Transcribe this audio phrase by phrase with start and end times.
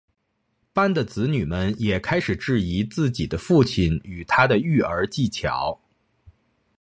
[0.73, 5.79] 班的子女们也开始质疑自己的父亲与他的育儿技巧。